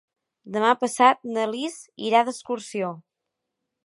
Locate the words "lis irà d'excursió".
1.51-2.91